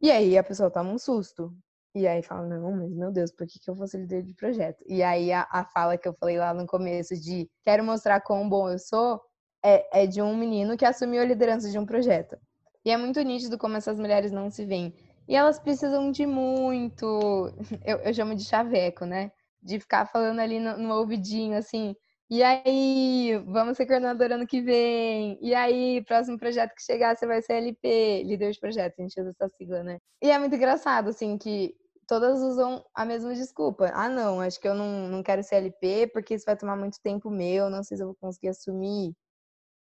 [0.00, 1.52] E aí a pessoa toma um susto.
[1.94, 4.34] E aí fala, não, mas meu Deus, por que, que eu vou ser líder de
[4.34, 4.82] projeto?
[4.86, 8.48] E aí a, a fala que eu falei lá no começo de quero mostrar quão
[8.48, 9.20] bom eu sou,
[9.62, 12.38] é, é de um menino que assumiu a liderança de um projeto.
[12.84, 14.94] E é muito nítido como essas mulheres não se veem.
[15.28, 17.52] E elas precisam de muito,
[17.84, 19.32] eu, eu chamo de chaveco, né?
[19.62, 21.94] De ficar falando ali no, no ouvidinho, assim,
[22.30, 25.36] e aí, vamos ser coordenadora ano que vem.
[25.42, 29.20] E aí, próximo projeto que chegar, você vai ser LP, líder de projeto, a gente
[29.20, 29.98] usa essa sigla, né?
[30.22, 31.74] E é muito engraçado, assim, que
[32.06, 33.90] todas usam a mesma desculpa.
[33.94, 37.00] Ah, não, acho que eu não, não quero ser LP porque isso vai tomar muito
[37.02, 39.10] tempo meu, não sei se eu vou conseguir assumir.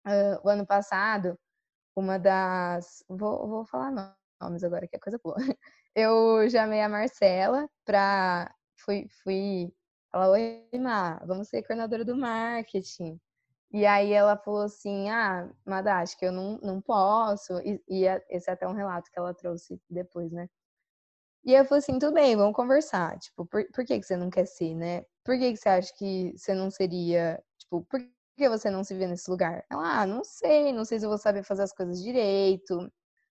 [0.07, 1.37] Uh, o ano passado,
[1.95, 3.03] uma das.
[3.09, 5.35] Vou, vou falar nomes agora, que é coisa boa.
[5.95, 8.53] Eu chamei a Marcela pra.
[8.87, 9.73] Fui, fui
[10.13, 13.19] ela, oi, Má, vamos ser coordenadora do marketing.
[13.71, 17.59] E aí ela falou assim, ah, Madá, acho que eu não, não posso.
[17.59, 20.49] E, e esse é até um relato que ela trouxe depois, né?
[21.45, 23.19] E eu falei assim, tudo bem, vamos conversar.
[23.19, 25.05] Tipo, por, por que, que você não quer ser, né?
[25.23, 27.99] Por que, que você acha que você não seria, tipo, por
[28.37, 29.65] que você não se vê nesse lugar?
[29.69, 32.77] Ela, ah, não sei, não sei se eu vou saber fazer as coisas direito,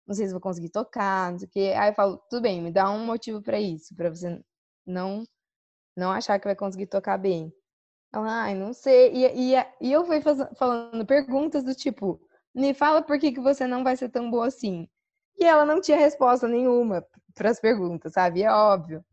[0.06, 1.74] não sei se vou conseguir tocar, não sei o quê.
[1.78, 4.42] Aí eu falo, tudo bem, me dá um motivo para isso, para você
[4.86, 5.24] não
[5.96, 7.52] não achar que vai conseguir tocar bem.
[8.12, 9.12] Ela, ai, não sei.
[9.12, 10.20] E, e, e eu fui
[10.56, 12.20] falando perguntas do tipo,
[12.54, 14.88] me fala por que, que você não vai ser tão boa assim.
[15.36, 17.04] E ela não tinha resposta nenhuma
[17.34, 18.42] para as perguntas, sabe?
[18.42, 19.04] É óbvio.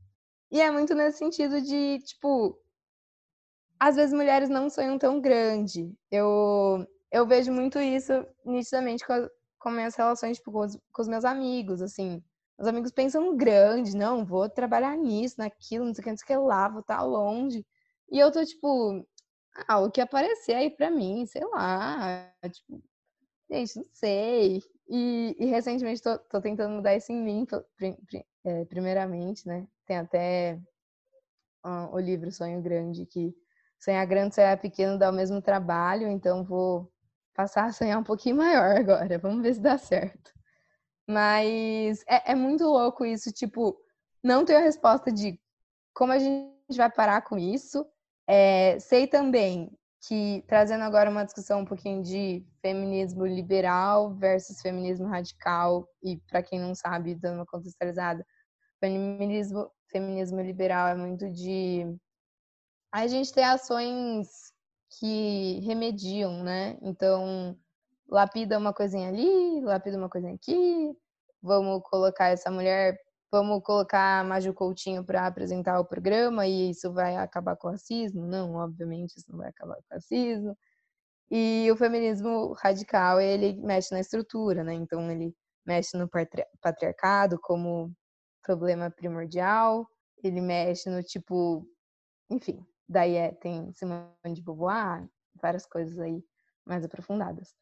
[0.52, 2.60] E é muito nesse sentido de, tipo,
[3.80, 5.92] às vezes mulheres não sonham tão grande.
[6.12, 8.14] Eu, eu vejo muito isso
[8.46, 9.28] nitidamente com,
[9.60, 12.24] com minhas relações, tipo, com os, com os meus amigos, assim.
[12.62, 16.24] Os amigos pensam grande, não, vou trabalhar nisso, naquilo, não sei o que, não sei
[16.24, 17.66] o que lá, vou estar tá longe.
[18.12, 19.04] E eu tô tipo,
[19.68, 22.84] ah, o que aparecer aí pra mim, sei lá, tipo,
[23.50, 24.62] gente, não sei.
[24.88, 27.48] E, e recentemente tô, tô, tentando mudar isso em mim,
[28.46, 29.68] é, primeiramente, né?
[29.88, 30.60] Tem até
[31.66, 33.34] uh, o livro Sonho Grande, que
[33.80, 36.92] sonhar grande, sonhar pequeno dá o mesmo trabalho, então vou
[37.34, 39.18] passar a sonhar um pouquinho maior agora.
[39.18, 40.32] Vamos ver se dá certo.
[41.12, 43.78] Mas é, é muito louco isso, tipo,
[44.24, 45.38] não ter a resposta de
[45.94, 47.86] como a gente vai parar com isso.
[48.26, 49.70] É, sei também
[50.08, 56.42] que, trazendo agora uma discussão um pouquinho de feminismo liberal versus feminismo radical, e para
[56.42, 58.26] quem não sabe, dando uma contextualizada,
[58.80, 61.86] feminismo, feminismo liberal é muito de
[62.94, 64.28] a gente ter ações
[64.98, 66.78] que remediam, né?
[66.82, 67.58] Então,
[68.10, 70.96] lapida uma coisinha ali, lapida uma coisinha aqui,
[71.42, 72.98] vamos colocar essa mulher,
[73.32, 77.72] vamos colocar a Maju Coutinho para apresentar o programa e isso vai acabar com o
[77.72, 78.28] racismo?
[78.28, 80.58] Não, obviamente isso não vai acabar com o racismo.
[81.32, 84.74] E o feminismo radical, ele mexe na estrutura, né?
[84.74, 85.34] Então ele
[85.66, 86.10] mexe no
[86.62, 87.94] patriarcado como
[88.44, 89.88] problema primordial,
[90.24, 91.66] ele mexe no tipo,
[92.30, 95.08] enfim, daí é, tem Simone de Beauvoir,
[95.42, 96.24] várias coisas aí
[96.66, 97.56] mais aprofundadas.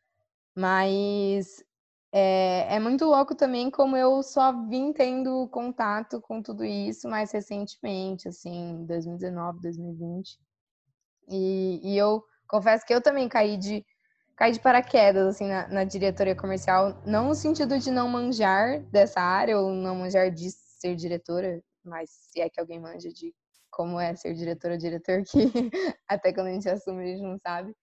[0.56, 1.64] Mas
[2.12, 7.32] é, é, muito louco também como eu só vim tendo contato com tudo isso mais
[7.32, 10.40] recentemente, assim, 2019, 2020.
[11.28, 13.86] E, e eu confesso que eu também caí de,
[14.36, 19.22] caí de paraquedas, assim, na, na diretoria comercial, não no sentido de não manjar dessa
[19.22, 23.34] área ou não manjar de ser diretora, mas se é que alguém manja de
[23.70, 25.52] como é ser diretora ou diretor, que
[26.08, 27.76] até quando a gente assume a gente não sabe.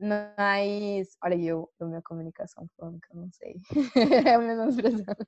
[0.00, 3.60] Mas, olha aí, eu, eu minha comunicação falando eu não sei.
[4.28, 5.26] é a menosprezando.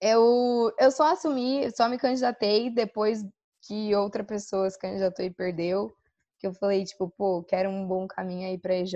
[0.00, 3.24] Eu, eu só assumi, só me candidatei depois
[3.66, 5.92] que outra pessoa se candidatou e perdeu.
[6.38, 8.94] Que eu falei, tipo, pô, quero um bom caminho aí pra EJ,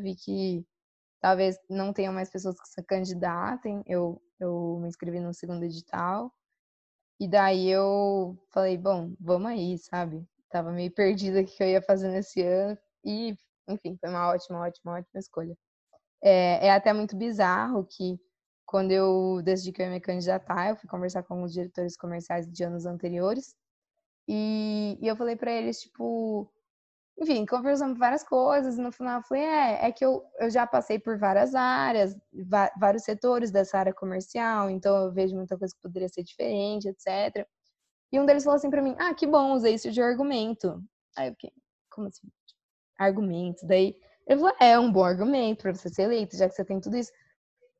[0.00, 0.64] vi que
[1.20, 3.82] talvez não tenha mais pessoas que se candidatem.
[3.86, 6.32] Eu, eu me inscrevi no segundo edital.
[7.20, 10.26] E daí eu falei, bom, vamos aí, sabe?
[10.50, 12.78] Tava meio perdida o que eu ia fazer nesse ano.
[13.04, 13.36] E
[13.68, 15.56] enfim, foi uma ótima, ótima, ótima escolha.
[16.22, 18.18] É, é até muito bizarro que
[18.66, 22.46] quando eu decidi que eu ia me candidatar, eu fui conversar com os diretores comerciais
[22.46, 23.54] de anos anteriores
[24.28, 26.48] e, e eu falei para eles, tipo,
[27.18, 28.78] enfim, conversamos várias coisas.
[28.78, 32.16] No final, eu falei: é, é que eu, eu já passei por várias áreas,
[32.78, 37.46] vários setores dessa área comercial, então eu vejo muita coisa que poderia ser diferente, etc.
[38.12, 40.82] E um deles falou assim para mim: ah, que bom, usei isso de argumento.
[41.16, 41.52] Aí eu fiquei:
[41.90, 42.28] como assim?
[43.00, 43.66] Argumento.
[43.66, 43.96] Daí
[44.28, 46.96] falou: é, é um bom argumento para você ser eleito, já que você tem tudo
[46.96, 47.10] isso.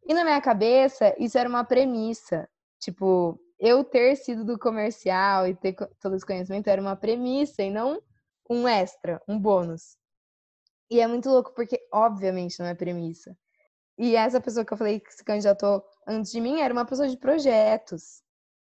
[0.04, 2.48] E na minha cabeça, isso era uma premissa.
[2.80, 7.70] Tipo, eu ter sido do comercial e ter todo esse conhecimento era uma premissa e
[7.70, 8.00] não
[8.48, 9.96] um extra, um bônus.
[10.90, 13.36] E é muito louco porque, obviamente, não é premissa.
[13.98, 17.08] E essa pessoa que eu falei que se candidatou antes de mim era uma pessoa
[17.08, 18.22] de projetos,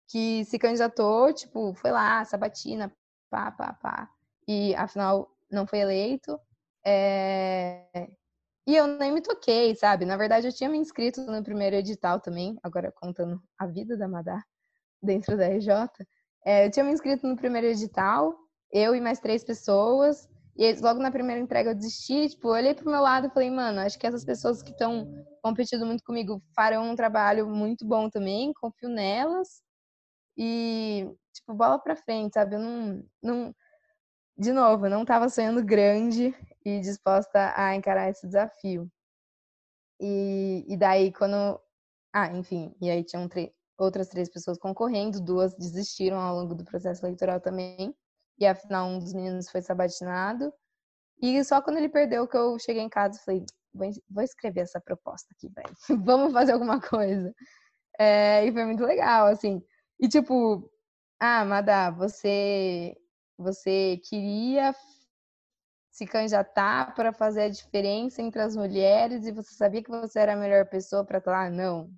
[0.09, 2.93] que se candidatou, tipo, foi lá, sabatina,
[3.31, 4.11] pá, pá, pá.
[4.49, 6.39] E afinal não foi eleito.
[6.85, 8.09] É...
[8.67, 10.05] E eu nem me toquei, sabe?
[10.05, 14.07] Na verdade, eu tinha me inscrito no primeiro edital também, agora contando a vida da
[14.07, 14.43] Madá
[15.03, 15.89] dentro da RJ.
[16.45, 18.35] É, eu tinha me inscrito no primeiro edital,
[18.73, 20.29] eu e mais três pessoas.
[20.57, 23.51] E logo na primeira entrega eu desisti, tipo, eu olhei pro meu lado e falei,
[23.51, 25.11] mano, acho que essas pessoas que estão
[25.43, 29.63] competindo muito comigo farão um trabalho muito bom também, confio nelas.
[30.37, 32.57] E, tipo, bola pra frente, sabe?
[32.57, 33.05] Eu não.
[33.23, 33.55] não
[34.41, 38.91] de novo, não tava sonhando grande e disposta a encarar esse desafio.
[40.01, 41.61] E, e daí, quando.
[42.13, 43.29] Ah, enfim, e aí tinham
[43.79, 47.95] outras três pessoas concorrendo, duas desistiram ao longo do processo eleitoral também
[48.39, 50.53] e afinal um dos meninos foi sabatinado.
[51.23, 53.45] E só quando ele perdeu que eu cheguei em casa e falei,
[54.09, 55.77] vou escrever essa proposta aqui, velho.
[56.05, 57.33] Vamos fazer alguma coisa.
[57.99, 59.63] É, e foi muito legal, assim.
[60.01, 60.71] E tipo,
[61.21, 62.97] ah, Madá, você,
[63.43, 64.75] você queria
[65.91, 70.35] se candidatar para fazer a diferença entre as mulheres e você sabia que você era
[70.35, 71.51] a melhor pessoa para estar lá?
[71.51, 71.91] Não,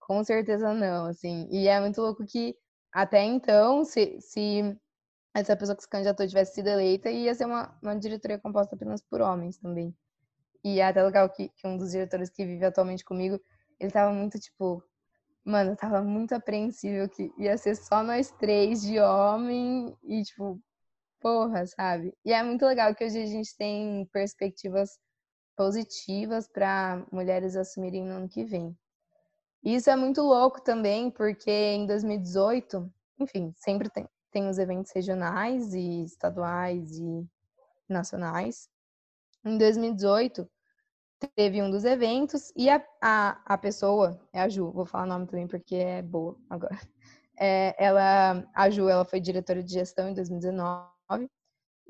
[0.00, 1.48] com certeza não, assim.
[1.50, 2.56] E é muito louco que
[2.92, 4.76] até então, se, se
[5.34, 9.02] essa pessoa que se candidatou tivesse sido eleita, ia ser uma, uma diretoria composta apenas
[9.02, 9.94] por homens também.
[10.62, 13.38] E é até legal que, que um dos diretores que vive atualmente comigo,
[13.78, 14.82] ele tava muito tipo,
[15.44, 20.58] mano, tava muito apreensível que ia ser só nós três de homem e tipo,
[21.24, 22.14] porra, sabe?
[22.22, 24.90] E é muito legal que hoje a gente tem perspectivas
[25.56, 28.76] positivas para mulheres assumirem no ano que vem.
[29.64, 35.72] Isso é muito louco também, porque em 2018, enfim, sempre tem, tem os eventos regionais
[35.72, 37.26] e estaduais e
[37.88, 38.68] nacionais.
[39.46, 40.46] Em 2018,
[41.34, 45.08] teve um dos eventos e a, a, a pessoa, é a Ju, vou falar o
[45.08, 46.78] nome também porque é boa agora.
[47.36, 50.93] É, ela, a Ju, ela foi diretora de gestão em 2019.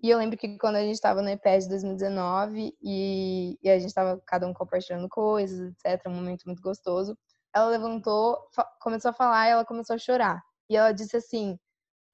[0.02, 3.78] E eu lembro que quando a gente estava no EPES de 2019 e, e a
[3.78, 7.16] gente estava cada um compartilhando coisas, etc., um momento muito gostoso,
[7.54, 8.36] ela levantou,
[8.80, 10.42] começou a falar e ela começou a chorar.
[10.68, 11.58] E ela disse assim: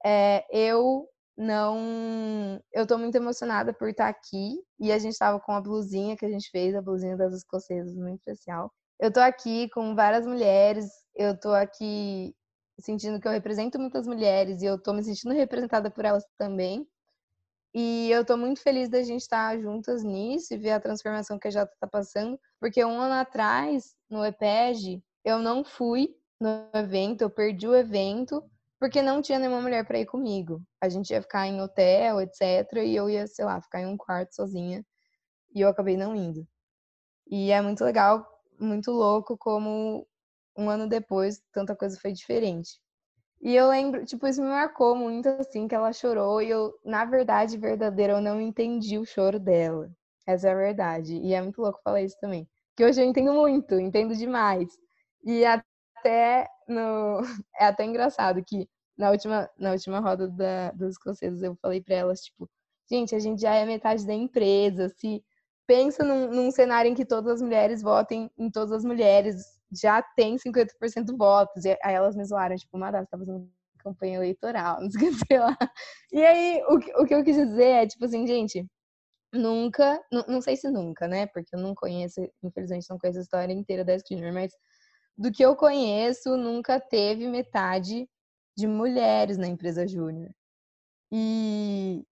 [0.05, 2.61] é, eu não.
[2.73, 4.61] Eu tô muito emocionada por estar aqui.
[4.79, 7.95] E a gente tava com a blusinha que a gente fez, a blusinha das escocesas,
[7.95, 8.71] muito especial.
[8.99, 10.85] Eu tô aqui com várias mulheres,
[11.15, 12.35] eu tô aqui
[12.79, 16.87] sentindo que eu represento muitas mulheres e eu tô me sentindo representada por elas também.
[17.73, 21.47] E eu tô muito feliz da gente estar juntas nisso e ver a transformação que
[21.47, 27.21] a Jota tá passando, porque um ano atrás, no EPEG, eu não fui no evento,
[27.21, 28.43] eu perdi o evento,
[28.79, 30.61] porque não tinha nenhuma mulher para ir comigo.
[30.81, 32.83] A gente ia ficar em hotel, etc.
[32.83, 34.83] E eu ia, sei lá, ficar em um quarto sozinha.
[35.55, 36.47] E eu acabei não indo.
[37.29, 38.27] E é muito legal,
[38.59, 40.07] muito louco como
[40.57, 42.79] um ano depois tanta coisa foi diferente.
[43.41, 47.05] E eu lembro, tipo, isso me marcou muito assim, que ela chorou e eu, na
[47.05, 49.89] verdade, verdadeira, eu não entendi o choro dela.
[50.27, 51.15] Essa é a verdade.
[51.17, 52.47] E é muito louco falar isso também.
[52.75, 54.69] Que hoje eu entendo muito, entendo demais.
[55.25, 57.21] E até no.
[57.59, 61.95] É até engraçado que na última, na última roda da, dos escoceses eu falei para
[61.95, 62.49] elas, tipo,
[62.89, 64.89] gente, a gente já é metade da empresa.
[64.89, 65.23] Se
[65.67, 70.01] pensa num, num cenário em que todas as mulheres votem em todas as mulheres, já
[70.15, 71.65] tem 50% votos.
[71.65, 73.49] E aí elas me zoaram, tipo, Madá, você tá fazendo
[73.79, 75.57] campanha eleitoral, não sei lá.
[76.11, 78.65] E aí, o, o que eu quis dizer é, tipo assim, gente,
[79.33, 81.27] nunca, não, sei se nunca, né?
[81.27, 84.51] Porque eu não conheço, infelizmente, não conheço a história inteira da Screener, mas
[85.17, 88.09] do que eu conheço, nunca teve metade
[88.57, 90.31] de mulheres na empresa júnior.
[91.11, 92.05] E,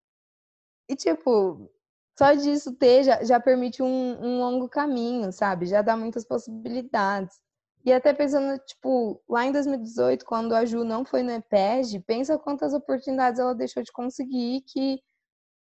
[0.88, 1.70] e, tipo,
[2.18, 3.86] só disso ter já, já permite um,
[4.20, 5.66] um longo caminho, sabe?
[5.66, 7.38] Já dá muitas possibilidades.
[7.86, 12.38] E até pensando, tipo, lá em 2018, quando a Ju não foi no EPEG, pensa
[12.38, 15.00] quantas oportunidades ela deixou de conseguir que,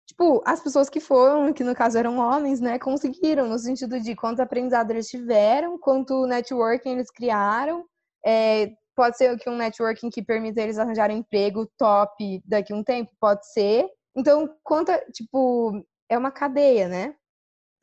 [0.07, 4.15] tipo, as pessoas que foram, que no caso eram homens, né, conseguiram, no sentido de
[4.15, 7.85] quanto aprendizado eles tiveram, quanto networking eles criaram,
[8.25, 12.83] é, Pode ser que um networking que permita eles arranjarem emprego top daqui a um
[12.83, 13.87] tempo, pode ser.
[14.15, 17.15] Então, conta, tipo, é uma cadeia, né?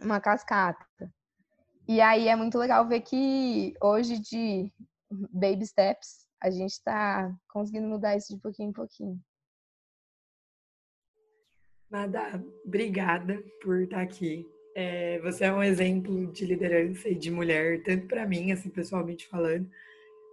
[0.00, 0.84] Uma cascata.
[1.87, 4.72] E aí é muito legal ver que hoje de
[5.30, 9.20] baby steps a gente está conseguindo mudar isso de pouquinho em pouquinho.
[11.91, 14.47] Madá, obrigada por estar aqui.
[14.74, 19.28] É, você é um exemplo de liderança e de mulher, tanto para mim, assim, pessoalmente
[19.28, 19.70] falando,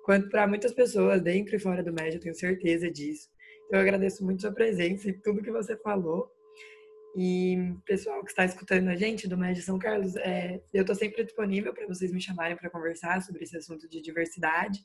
[0.03, 3.29] quanto para muitas pessoas dentro e fora do médio, eu tenho certeza disso.
[3.67, 6.31] Então, eu agradeço muito sua presença e tudo que você falou.
[7.15, 11.23] E pessoal que está escutando a gente do Médio São Carlos, é, eu estou sempre
[11.23, 14.79] disponível para vocês me chamarem para conversar sobre esse assunto de diversidade.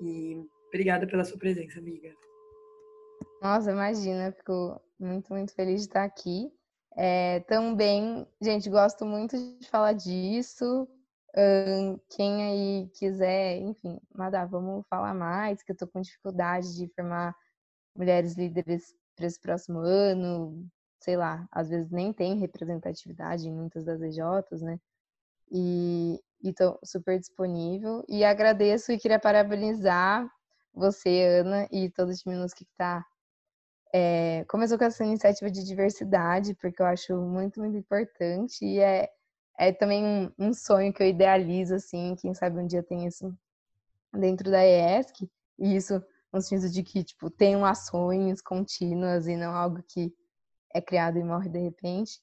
[0.00, 0.36] E
[0.66, 2.12] obrigada pela sua presença, amiga.
[3.40, 6.50] Nossa, imagina, fico muito, muito feliz de estar aqui.
[6.96, 10.88] É, também, gente, gosto muito de falar disso.
[12.10, 17.32] quem aí quiser, enfim, Madá, vamos falar mais, que eu estou com dificuldade de formar
[17.96, 20.68] mulheres líderes para esse próximo ano,
[20.98, 24.80] sei lá, às vezes nem tem representatividade em muitas das EJs, né?
[25.50, 28.04] E estou super disponível.
[28.08, 30.28] E agradeço e queria parabenizar
[30.74, 33.04] você, Ana, e todo o time que está
[33.92, 38.64] é, começou com essa iniciativa de diversidade, porque eu acho muito, muito importante.
[38.64, 39.08] E é,
[39.58, 43.34] é também um, um sonho que eu idealizo, assim, quem sabe um dia tem isso
[44.12, 45.28] dentro da ESC.
[45.58, 50.12] E isso no sentido de que, tipo, tenham ações contínuas e não algo que
[50.74, 52.20] é criado e morre de repente.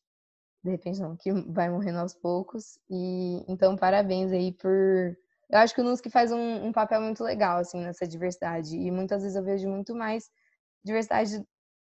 [0.64, 2.80] De repente não, que vai morrendo aos poucos.
[2.90, 5.16] E então, parabéns aí por.
[5.50, 8.76] Eu acho que o NUSC faz um, um papel muito legal, assim, nessa diversidade.
[8.76, 10.30] E muitas vezes eu vejo muito mais
[10.84, 11.46] diversidade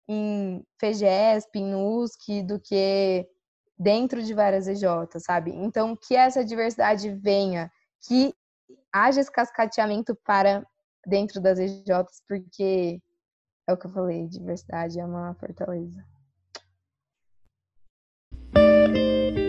[0.08, 3.28] em FGESP, em NUSC, do que
[3.78, 5.52] dentro de várias EJs, sabe?
[5.52, 7.70] Então, que essa diversidade venha,
[8.06, 8.34] que
[8.92, 10.66] haja esse cascateamento para
[11.06, 13.00] dentro das EJs, porque
[13.66, 16.04] é o que eu falei, diversidade é uma fortaleza.
[18.94, 19.43] Bye.